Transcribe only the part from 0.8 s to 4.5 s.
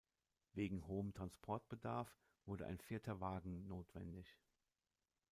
hohem Transportbedarf wurde ein vierter Wagen notwendig.